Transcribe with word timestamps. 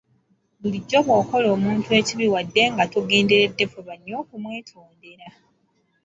Bulijjo 0.59 0.99
bw’okola 1.05 1.47
omuntu 1.55 1.87
ekibi 1.99 2.25
wadde 2.33 2.63
nga 2.73 2.83
togenderedde 2.93 3.63
fuba 3.71 3.93
nnyo 3.97 4.15
okumwetondera. 4.23 5.27